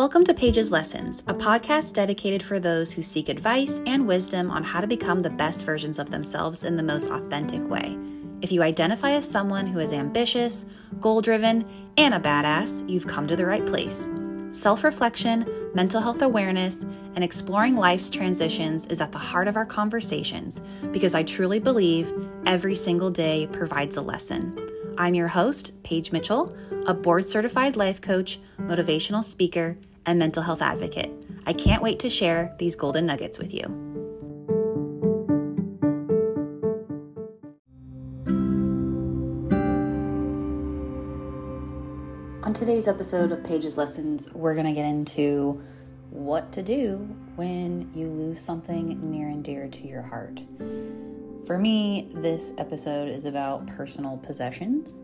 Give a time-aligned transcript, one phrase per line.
[0.00, 4.64] Welcome to Paige's Lessons, a podcast dedicated for those who seek advice and wisdom on
[4.64, 7.98] how to become the best versions of themselves in the most authentic way.
[8.40, 10.64] If you identify as someone who is ambitious,
[11.00, 11.66] goal driven,
[11.98, 14.08] and a badass, you've come to the right place.
[14.52, 15.44] Self reflection,
[15.74, 16.82] mental health awareness,
[17.14, 20.62] and exploring life's transitions is at the heart of our conversations
[20.92, 22.10] because I truly believe
[22.46, 24.58] every single day provides a lesson.
[24.96, 26.56] I'm your host, Paige Mitchell,
[26.86, 29.76] a board certified life coach, motivational speaker,
[30.06, 31.10] and mental health advocate.
[31.46, 33.64] I can't wait to share these golden nuggets with you.
[42.42, 45.62] On today's episode of Paige's Lessons, we're going to get into
[46.10, 46.96] what to do
[47.36, 50.42] when you lose something near and dear to your heart.
[51.46, 55.02] For me, this episode is about personal possessions.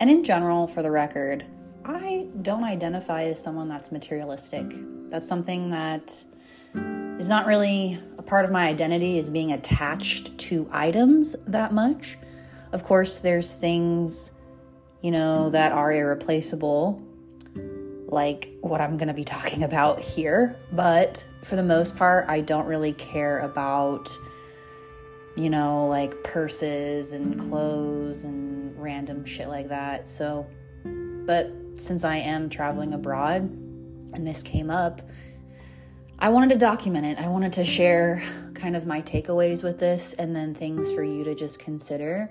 [0.00, 1.44] And in general, for the record,
[1.84, 4.64] I don't identify as someone that's materialistic.
[5.10, 6.24] That's something that
[6.74, 12.16] is not really a part of my identity, is being attached to items that much.
[12.72, 14.32] Of course, there's things,
[15.02, 17.02] you know, that are irreplaceable,
[18.06, 20.56] like what I'm going to be talking about here.
[20.72, 24.08] But for the most part, I don't really care about
[25.36, 30.06] you know, like purses and clothes and random shit like that.
[30.06, 30.46] So,
[30.84, 35.02] but since I am traveling abroad and this came up,
[36.18, 37.18] I wanted to document it.
[37.18, 38.22] I wanted to share
[38.54, 42.30] kind of my takeaways with this and then things for you to just consider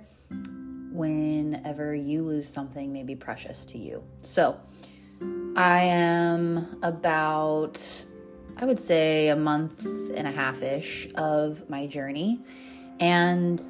[0.92, 4.04] whenever you lose something maybe precious to you.
[4.22, 4.60] So,
[5.56, 8.06] I am about,
[8.58, 9.86] I would say, a month
[10.16, 12.42] and a half ish of my journey
[13.00, 13.62] and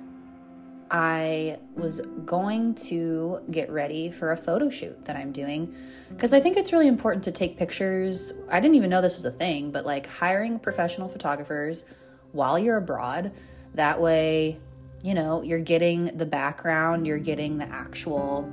[0.94, 5.76] I was going to get ready for a photo shoot that I'm doing
[6.10, 8.32] because I think it's really important to take pictures.
[8.48, 11.84] I didn't even know this was a thing, but like hiring professional photographers
[12.32, 13.32] while you're abroad.
[13.74, 14.60] That way,
[15.02, 18.48] you know, you're getting the background, you're getting the actual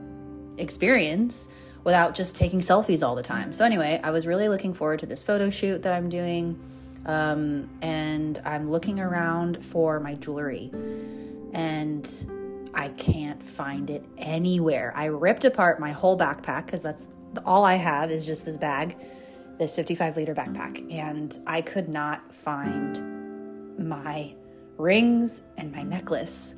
[0.56, 1.50] experience
[1.84, 3.52] without just taking selfies all the time.
[3.52, 6.58] So, anyway, I was really looking forward to this photo shoot that I'm doing.
[7.04, 10.70] Um, and I'm looking around for my jewelry
[11.52, 14.92] and I can't find it anywhere.
[14.94, 17.08] I ripped apart my whole backpack because that's
[17.44, 18.96] all I have is just this bag,
[19.58, 20.92] this 55 liter backpack.
[20.92, 24.34] And I could not find my
[24.76, 26.54] rings and my necklace.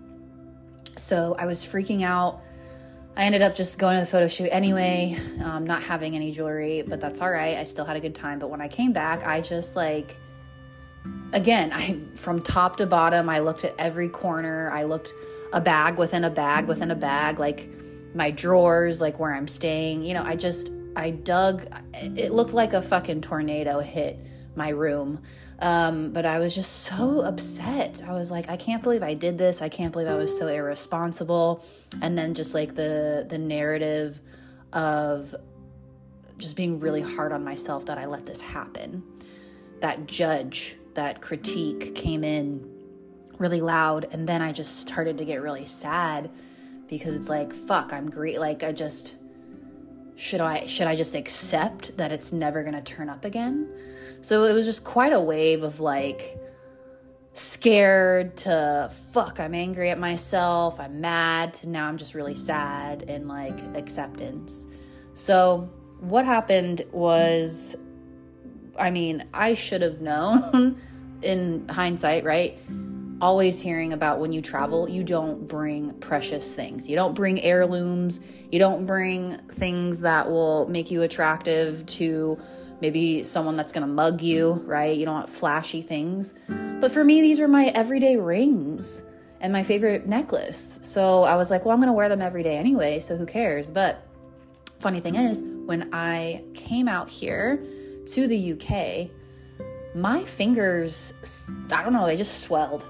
[0.96, 2.42] So I was freaking out.
[3.16, 6.82] I ended up just going to the photo shoot anyway, um, not having any jewelry,
[6.82, 7.58] but that's all right.
[7.58, 8.38] I still had a good time.
[8.38, 10.16] But when I came back, I just like
[11.32, 14.70] again, I from top to bottom, I looked at every corner.
[14.70, 15.12] I looked
[15.52, 17.68] a bag within a bag within a bag, like
[18.14, 20.02] my drawers, like where I'm staying.
[20.02, 21.66] You know, I just I dug.
[21.94, 24.18] It looked like a fucking tornado hit
[24.54, 25.22] my room.
[25.58, 28.02] Um, but I was just so upset.
[28.04, 29.62] I was like, I can't believe I did this.
[29.62, 31.64] I can't believe I was so irresponsible.
[32.00, 34.20] And then just like the the narrative
[34.72, 35.34] of
[36.38, 39.04] just being really hard on myself that I let this happen.
[39.80, 42.68] That judge that critique came in
[43.38, 46.30] really loud and then I just started to get really sad
[46.88, 49.16] because it's like fuck I'm great like I just
[50.16, 53.68] should I should I just accept that it's never going to turn up again?
[54.20, 56.38] So it was just quite a wave of like
[57.32, 63.04] scared to fuck I'm angry at myself I'm mad to now I'm just really sad
[63.08, 64.66] and like acceptance.
[65.14, 65.70] So
[66.00, 67.76] what happened was
[68.78, 70.80] I mean, I should have known
[71.22, 72.58] in hindsight, right?
[73.20, 76.88] Always hearing about when you travel, you don't bring precious things.
[76.88, 78.20] You don't bring heirlooms.
[78.50, 82.38] You don't bring things that will make you attractive to
[82.80, 84.96] maybe someone that's going to mug you, right?
[84.96, 86.34] You don't want flashy things.
[86.80, 89.04] But for me, these are my everyday rings
[89.40, 90.80] and my favorite necklace.
[90.82, 93.24] So I was like, well, I'm going to wear them every day anyway, so who
[93.24, 93.70] cares?
[93.70, 94.04] But
[94.80, 97.62] funny thing is, when I came out here,
[98.06, 99.10] to the UK,
[99.94, 102.84] my fingers, I don't know, they just swelled.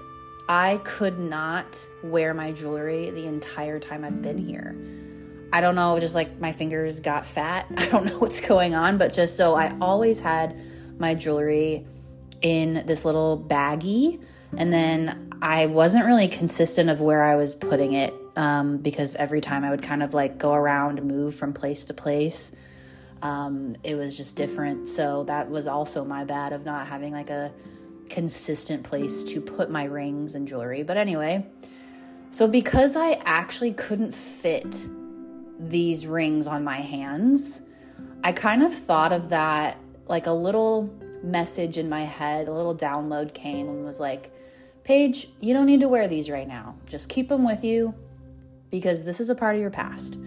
[0.49, 4.75] I could not wear my jewelry the entire time I've been here.
[5.51, 7.67] I don't know, just like my fingers got fat.
[7.77, 10.59] I don't know what's going on, but just so I always had
[10.97, 11.85] my jewelry
[12.41, 14.21] in this little baggie.
[14.57, 19.41] And then I wasn't really consistent of where I was putting it um, because every
[19.41, 22.55] time I would kind of like go around, move from place to place
[23.23, 24.87] um, it was just different.
[24.89, 27.51] So that was also my bad of not having like a
[28.09, 30.83] consistent place to put my rings and jewelry.
[30.83, 31.47] But anyway,
[32.31, 34.85] so because I actually couldn't fit
[35.57, 37.61] these rings on my hands,
[38.23, 39.77] I kind of thought of that
[40.07, 40.93] like a little
[41.23, 44.33] message in my head, a little download came and was like,
[44.83, 46.75] Paige, you don't need to wear these right now.
[46.89, 47.95] Just keep them with you
[48.69, 50.17] because this is a part of your past.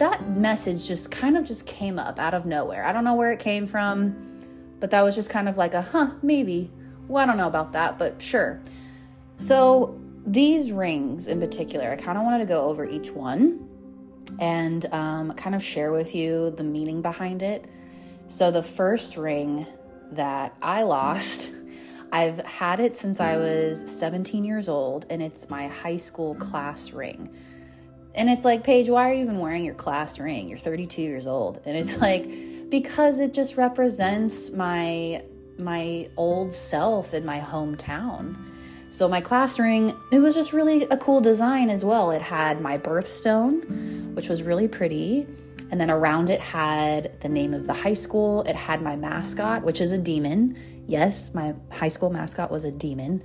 [0.00, 2.86] That message just kind of just came up out of nowhere.
[2.86, 4.16] I don't know where it came from,
[4.80, 6.70] but that was just kind of like a huh, maybe.
[7.06, 8.62] Well, I don't know about that, but sure.
[9.36, 13.68] So, these rings in particular, I kind of wanted to go over each one
[14.38, 17.66] and um, kind of share with you the meaning behind it.
[18.26, 19.66] So, the first ring
[20.12, 21.52] that I lost,
[22.10, 26.92] I've had it since I was 17 years old, and it's my high school class
[26.92, 27.28] ring.
[28.14, 30.48] And it's like, Paige, why are you even wearing your class ring?
[30.48, 31.60] You're 32 years old.
[31.64, 32.02] And it's mm-hmm.
[32.02, 35.22] like, because it just represents my
[35.58, 38.34] my old self in my hometown.
[38.88, 42.10] So my class ring, it was just really a cool design as well.
[42.10, 45.26] It had my birthstone, which was really pretty.
[45.70, 48.42] And then around it had the name of the high school.
[48.42, 50.56] It had my mascot, which is a demon.
[50.86, 53.22] Yes, my high school mascot was a demon.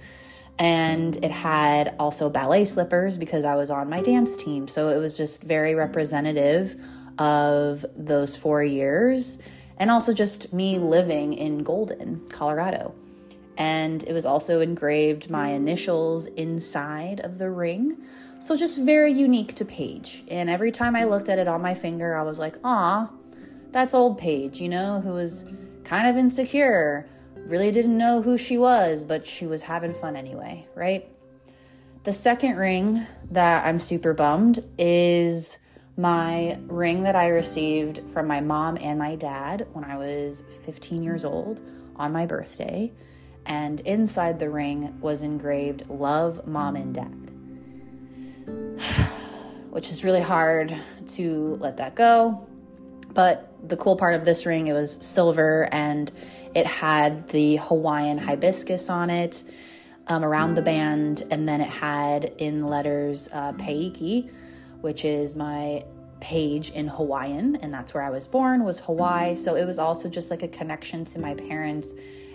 [0.57, 4.67] And it had also ballet slippers because I was on my dance team.
[4.67, 6.75] So it was just very representative
[7.19, 9.39] of those four years
[9.77, 12.93] and also just me living in Golden, Colorado.
[13.57, 17.97] And it was also engraved my initials inside of the ring.
[18.39, 20.23] So just very unique to Paige.
[20.27, 23.09] And every time I looked at it on my finger, I was like, "Ah,
[23.71, 25.45] that's old Paige, you know, who was
[25.83, 27.07] kind of insecure,
[27.45, 31.07] really didn't know who she was, but she was having fun anyway, right?
[32.03, 35.57] The second ring that I'm super bummed is
[35.97, 41.03] my ring that I received from my mom and my dad when I was 15
[41.03, 41.61] years old
[41.95, 42.91] on my birthday.
[43.45, 47.31] And inside the ring was engraved Love, Mom, and Dad,
[49.69, 50.75] which is really hard
[51.09, 52.47] to let that go.
[53.13, 56.11] But the cool part of this ring, it was silver and
[56.55, 59.43] it had the Hawaiian hibiscus on it
[60.07, 61.23] um, around the band.
[61.29, 64.31] And then it had in letters uh, Peiki,
[64.81, 65.83] which is my
[66.21, 69.35] Paige in Hawaiian, and that's where I was born, was Hawaii.
[69.35, 71.93] So it was also just like a connection to my parents.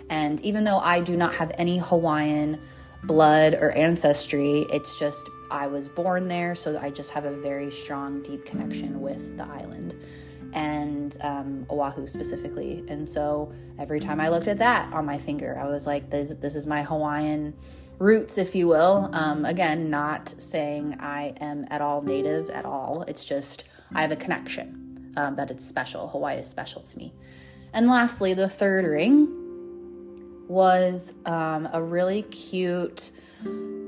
[0.09, 2.59] And even though I do not have any Hawaiian
[3.03, 7.71] blood or ancestry, it's just I was born there, so I just have a very
[7.71, 9.95] strong, deep connection with the island
[10.53, 12.83] and um, Oahu specifically.
[12.87, 16.33] And so every time I looked at that on my finger, I was like, this,
[16.33, 17.53] this is my Hawaiian
[17.99, 19.09] roots, if you will.
[19.13, 23.03] Um, again, not saying I am at all native at all.
[23.07, 26.07] It's just I have a connection um, that it's special.
[26.07, 27.13] Hawaii is special to me.
[27.73, 29.37] And lastly, the third ring
[30.47, 33.11] was um, a really cute,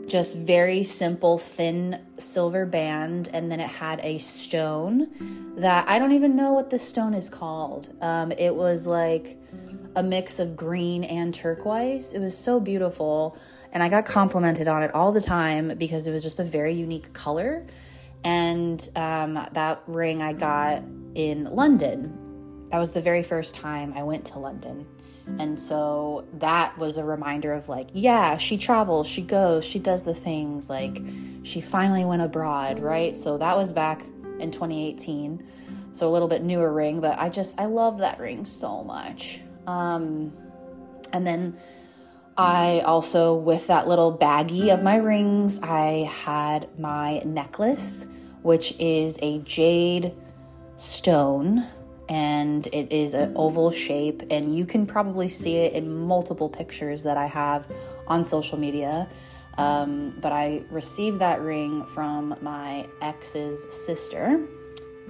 [0.07, 3.29] just very simple, thin silver band.
[3.33, 7.29] And then it had a stone that I don't even know what this stone is
[7.29, 7.89] called.
[8.01, 9.37] Um, it was like
[9.95, 12.13] a mix of green and turquoise.
[12.13, 13.37] It was so beautiful
[13.73, 16.73] and I got complimented on it all the time because it was just a very
[16.73, 17.65] unique color.
[18.23, 20.83] And um, that ring I got
[21.15, 22.67] in London.
[22.69, 24.85] That was the very first time I went to London.
[25.39, 30.03] And so that was a reminder of like, yeah, she travels, she goes, she does
[30.03, 30.69] the things.
[30.69, 31.01] Like,
[31.43, 33.15] she finally went abroad, right?
[33.15, 34.03] So that was back
[34.39, 35.43] in 2018.
[35.93, 39.39] So a little bit newer ring, but I just, I love that ring so much.
[39.67, 40.33] Um,
[41.13, 41.57] and then
[42.35, 48.07] I also, with that little baggie of my rings, I had my necklace,
[48.41, 50.13] which is a jade
[50.77, 51.67] stone
[52.09, 54.23] and it is an oval shape.
[54.29, 57.67] And you can probably see it in multiple pictures that I have
[58.07, 59.07] on social media.
[59.57, 64.45] Um, but I received that ring from my ex's sister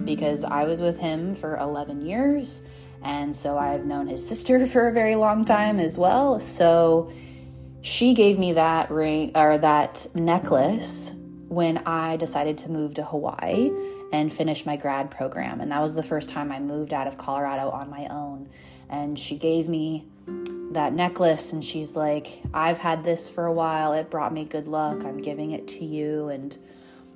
[0.04, 2.62] because I was with him for 11 years
[3.04, 6.40] and so I've known his sister for a very long time as well.
[6.40, 7.12] So
[7.82, 11.12] she gave me that ring or that necklace
[11.48, 13.70] when I decided to move to Hawaii
[14.20, 15.60] and finish my grad program.
[15.60, 18.48] And that was the first time I moved out of Colorado on my own.
[18.88, 20.06] And she gave me
[20.72, 23.92] that necklace and she's like, I've had this for a while.
[23.92, 25.04] It brought me good luck.
[25.04, 26.28] I'm giving it to you.
[26.28, 26.56] And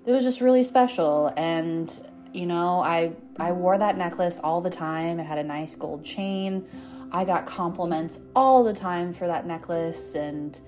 [0.07, 1.33] it was just really special.
[1.37, 1.93] And
[2.33, 5.19] you know, I I wore that necklace all the time.
[5.19, 6.67] It had a nice gold chain.
[7.11, 10.61] I got compliments all the time for that necklace and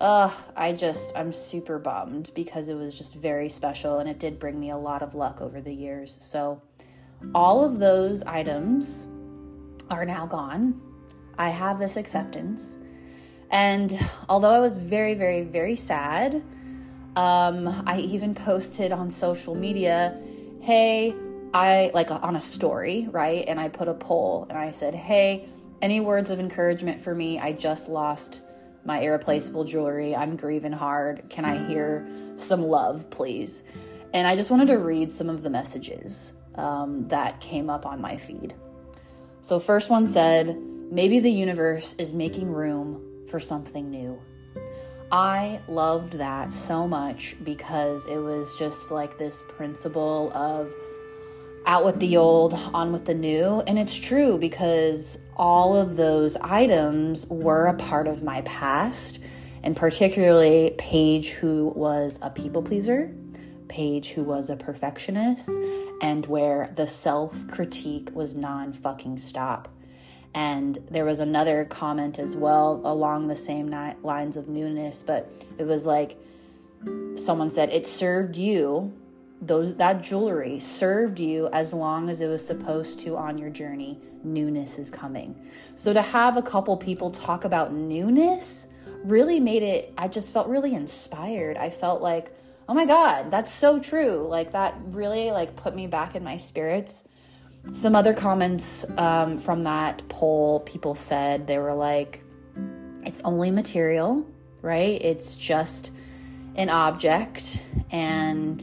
[0.00, 4.38] uh I just I'm super bummed because it was just very special and it did
[4.38, 6.18] bring me a lot of luck over the years.
[6.22, 6.62] So
[7.34, 9.08] all of those items
[9.90, 10.80] are now gone.
[11.38, 12.78] I have this acceptance.
[13.50, 13.98] And
[14.28, 16.42] although I was very, very, very sad,
[17.14, 20.20] um, I even posted on social media
[20.66, 21.14] hey,
[21.54, 23.44] I like on a story, right?
[23.46, 25.48] And I put a poll and I said, hey,
[25.80, 27.38] any words of encouragement for me?
[27.38, 28.40] I just lost
[28.86, 30.14] my irreplaceable jewelry.
[30.14, 31.24] I'm grieving hard.
[31.28, 33.64] Can I hear some love, please?
[34.14, 38.00] And I just wanted to read some of the messages um, that came up on
[38.00, 38.54] my feed.
[39.42, 40.56] So, first one said,
[40.90, 44.20] Maybe the universe is making room for something new.
[45.10, 50.72] I loved that so much because it was just like this principle of
[51.66, 53.62] out with the old, on with the new.
[53.66, 59.18] And it's true because all of those items were a part of my past,
[59.62, 63.12] and particularly Paige, who was a people pleaser,
[63.68, 65.50] Paige, who was a perfectionist,
[66.00, 69.68] and where the self critique was non fucking stop.
[70.34, 73.68] And there was another comment as well along the same
[74.02, 76.16] lines of newness, but it was like
[77.16, 78.92] someone said, It served you
[79.40, 84.00] those that jewelry served you as long as it was supposed to on your journey.
[84.24, 85.46] Newness is coming.
[85.74, 88.68] So to have a couple people talk about newness
[89.04, 91.56] really made it i just felt really inspired.
[91.56, 92.34] I felt like
[92.68, 94.26] oh my god that's so true.
[94.28, 97.06] Like that really like put me back in my spirits.
[97.72, 102.22] Some other comments um, from that poll people said they were like
[103.04, 104.26] it's only material
[104.66, 105.00] right?
[105.00, 105.92] It's just
[106.56, 107.62] an object
[107.92, 108.60] and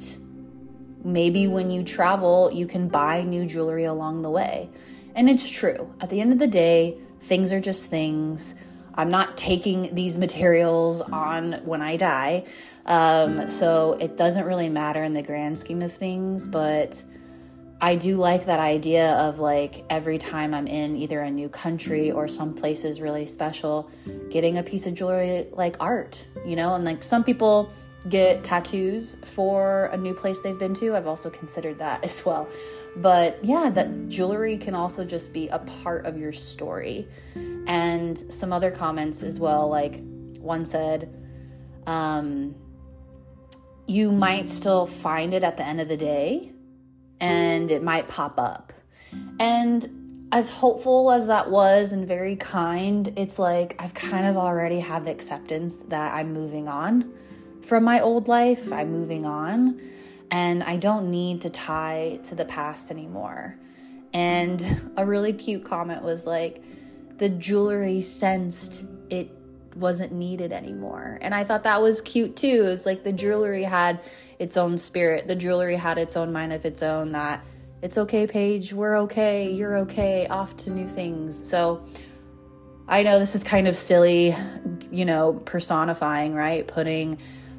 [1.03, 4.69] Maybe when you travel, you can buy new jewelry along the way.
[5.15, 5.93] And it's true.
[6.01, 8.55] At the end of the day, things are just things.
[8.95, 12.45] I'm not taking these materials on when I die.
[12.85, 17.03] Um, so it doesn't really matter in the grand scheme of things, but
[17.81, 22.11] I do like that idea of like every time I'm in either a new country
[22.11, 23.89] or some place is really special,
[24.29, 26.75] getting a piece of jewelry like art, you know?
[26.75, 27.73] And like some people
[28.09, 30.95] get tattoos for a new place they've been to.
[30.95, 32.47] I've also considered that as well.
[32.95, 37.07] But yeah, that jewelry can also just be a part of your story.
[37.65, 40.01] And some other comments as well, like
[40.37, 41.13] one said,
[41.87, 42.55] um,
[43.87, 46.51] you might still find it at the end of the day
[47.19, 48.73] and it might pop up.
[49.39, 54.79] And as hopeful as that was and very kind, it's like I've kind of already
[54.79, 57.13] have acceptance that I'm moving on
[57.63, 58.71] from my old life.
[58.71, 59.79] I'm moving on
[60.31, 63.57] and I don't need to tie to the past anymore.
[64.13, 66.63] And a really cute comment was like,
[67.17, 69.29] the jewelry sensed it
[69.75, 71.17] wasn't needed anymore.
[71.21, 72.65] And I thought that was cute too.
[72.65, 74.01] It's like the jewelry had
[74.39, 77.43] its own spirit, the jewelry had its own mind of its own that
[77.81, 81.49] it's okay, Paige, we're okay, you're okay, off to new things.
[81.49, 81.85] So
[82.87, 84.35] I know this is kind of silly,
[84.89, 86.65] you know, personifying, right?
[86.67, 87.17] Putting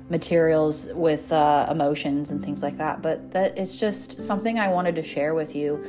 [0.08, 3.02] materials with uh, emotions and things like that.
[3.02, 5.84] But that it's just something I wanted to share with you.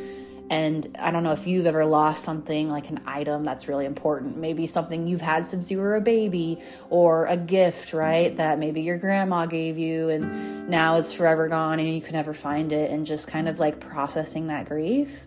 [0.47, 4.37] And I don't know if you've ever lost something like an item that's really important,
[4.37, 6.59] maybe something you've had since you were a baby,
[6.91, 8.35] or a gift, right?
[8.37, 12.33] That maybe your grandma gave you and now it's forever gone and you can never
[12.33, 15.25] find it, and just kind of like processing that grief.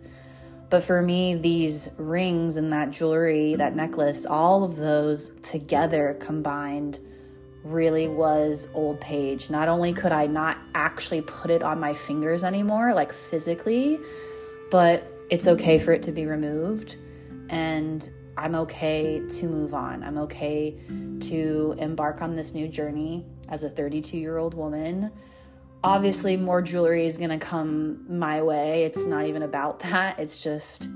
[0.71, 7.01] But for me, these rings and that jewelry, that necklace, all of those together combined
[7.65, 9.51] really was old Paige.
[9.51, 13.99] Not only could I not actually put it on my fingers anymore, like physically,
[14.71, 16.97] but it's okay for it to be removed.
[17.49, 20.03] And I'm okay to move on.
[20.03, 20.77] I'm okay
[21.21, 25.11] to embark on this new journey as a 32 year old woman.
[25.83, 28.85] Obviously, more jewelry is going to come my way.
[28.85, 30.19] It's not even about that.
[30.19, 30.89] It's just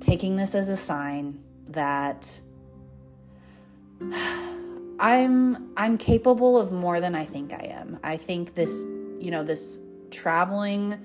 [0.00, 2.40] taking this as a sign that
[5.00, 7.98] I'm I'm capable of more than I think I am.
[8.02, 8.84] I think this,
[9.18, 9.78] you know, this
[10.10, 10.98] traveling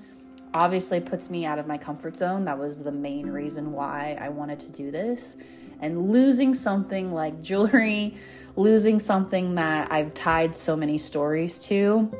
[0.52, 2.44] obviously puts me out of my comfort zone.
[2.44, 5.36] That was the main reason why I wanted to do this.
[5.80, 8.16] And losing something like jewelry,
[8.56, 12.10] losing something that I've tied so many stories to,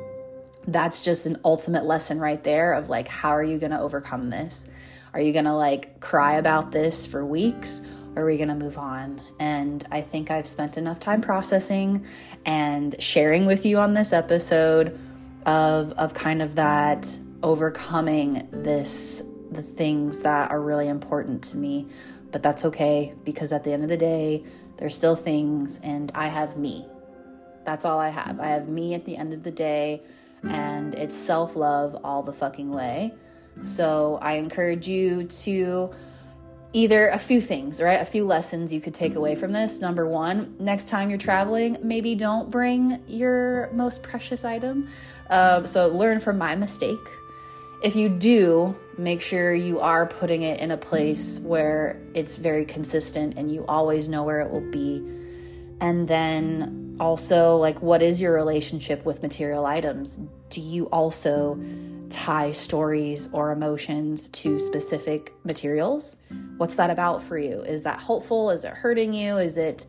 [0.67, 4.29] that's just an ultimate lesson right there of like how are you going to overcome
[4.29, 4.69] this?
[5.13, 8.77] Are you going to like cry about this for weeks are we going to move
[8.77, 9.21] on?
[9.39, 12.05] And I think I've spent enough time processing
[12.45, 14.97] and sharing with you on this episode
[15.45, 17.07] of of kind of that
[17.43, 21.87] overcoming this the things that are really important to me.
[22.31, 24.43] But that's okay because at the end of the day,
[24.77, 26.85] there's still things and I have me.
[27.63, 28.39] That's all I have.
[28.39, 30.01] I have me at the end of the day
[30.43, 33.13] and it's self-love all the fucking way.
[33.63, 35.91] So I encourage you to
[36.75, 38.01] either a few things, right?
[38.01, 39.79] A few lessons you could take away from this.
[39.79, 44.87] Number one, next time you're traveling, maybe don't bring your most precious item.
[45.29, 46.99] Um, so learn from my mistake
[47.85, 52.65] if you do, make sure you are putting it in a place where it's very
[52.65, 55.03] consistent and you always know where it will be.
[55.81, 60.19] And then also, like, what is your relationship with material items?
[60.49, 61.59] Do you also
[62.09, 66.17] tie stories or emotions to specific materials?
[66.57, 67.61] What's that about for you?
[67.61, 68.49] Is that helpful?
[68.49, 69.37] Is it hurting you?
[69.37, 69.85] Is it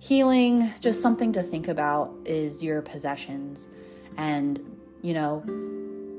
[0.00, 0.72] healing?
[0.80, 3.68] Just something to think about is your possessions.
[4.16, 4.60] And,
[5.02, 5.44] you know,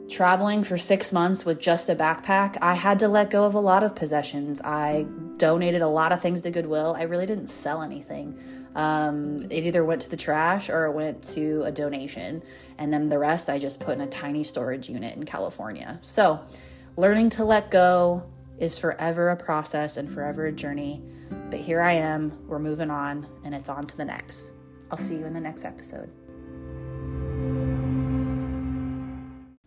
[0.09, 3.59] traveling for six months with just a backpack, I had to let go of a
[3.59, 4.61] lot of possessions.
[4.61, 5.05] I
[5.37, 6.95] donated a lot of things to Goodwill.
[6.97, 8.37] I really didn't sell anything.
[8.75, 12.43] Um, it either went to the trash or it went to a donation.
[12.77, 15.99] And then the rest I just put in a tiny storage unit in California.
[16.01, 16.39] So,
[16.97, 18.23] learning to let go
[18.57, 21.01] is forever a process and forever a journey.
[21.49, 24.51] But here I am, we're moving on, and it's on to the next.
[24.91, 26.11] I'll see you in the next episode.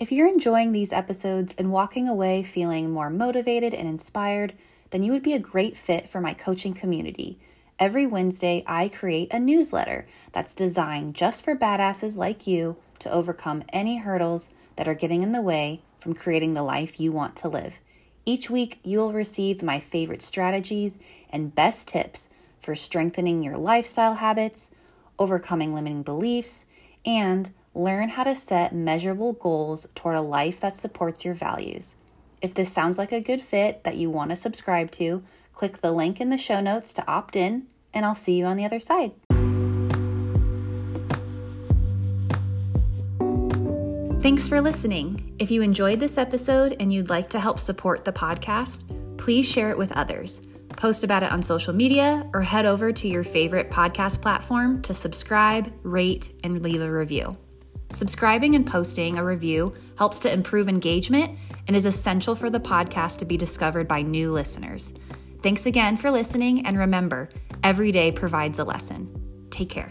[0.02, 4.52] If you're enjoying these episodes and walking away feeling more motivated and inspired,
[4.90, 7.38] then you would be a great fit for my coaching community.
[7.78, 13.62] Every Wednesday, I create a newsletter that's designed just for badasses like you to overcome
[13.72, 17.48] any hurdles that are getting in the way from creating the life you want to
[17.48, 17.78] live.
[18.26, 20.98] Each week, you'll receive my favorite strategies
[21.30, 22.28] and best tips
[22.58, 24.72] for strengthening your lifestyle habits,
[25.16, 26.66] overcoming limiting beliefs,
[27.06, 31.96] and learn how to set measurable goals toward a life that supports your values.
[32.40, 35.22] If this sounds like a good fit that you want to subscribe to,
[35.54, 38.56] click the link in the show notes to opt in, and I'll see you on
[38.56, 39.12] the other side.
[44.22, 45.34] Thanks for listening.
[45.38, 48.84] If you enjoyed this episode and you'd like to help support the podcast,
[49.18, 50.46] please share it with others.
[50.76, 54.94] Post about it on social media or head over to your favorite podcast platform to
[54.94, 57.36] subscribe, rate, and leave a review.
[57.92, 63.18] Subscribing and posting a review helps to improve engagement and is essential for the podcast
[63.18, 64.94] to be discovered by new listeners.
[65.42, 67.28] Thanks again for listening, and remember,
[67.62, 69.46] every day provides a lesson.
[69.50, 69.90] Take care.